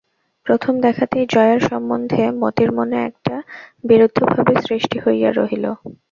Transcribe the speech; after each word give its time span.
প্রথম 0.45 0.73
দেখাতেই 0.81 1.25
জয়ার 1.29 1.59
সম্বন্ধে 1.69 2.21
মতির 2.41 2.69
মনে 2.71 2.97
একটা 3.09 3.35
বিরুদ্ধভাবের 3.83 4.57
সৃষ্টি 4.67 4.97
হইয়া 4.99 5.29
রহিল। 5.31 5.65